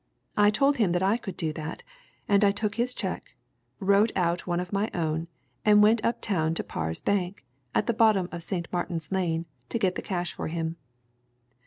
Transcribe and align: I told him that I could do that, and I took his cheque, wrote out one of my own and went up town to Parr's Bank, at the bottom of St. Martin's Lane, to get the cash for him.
I 0.35 0.49
told 0.49 0.77
him 0.77 0.93
that 0.93 1.03
I 1.03 1.15
could 1.15 1.37
do 1.37 1.53
that, 1.53 1.83
and 2.27 2.43
I 2.43 2.51
took 2.51 2.73
his 2.73 2.95
cheque, 2.95 3.35
wrote 3.79 4.11
out 4.15 4.47
one 4.47 4.59
of 4.59 4.73
my 4.73 4.89
own 4.95 5.27
and 5.63 5.83
went 5.83 6.03
up 6.03 6.21
town 6.21 6.55
to 6.55 6.63
Parr's 6.63 6.99
Bank, 7.01 7.45
at 7.75 7.85
the 7.85 7.93
bottom 7.93 8.27
of 8.31 8.41
St. 8.41 8.67
Martin's 8.73 9.11
Lane, 9.11 9.45
to 9.69 9.77
get 9.77 9.93
the 9.93 10.01
cash 10.01 10.33
for 10.33 10.47
him. 10.47 10.77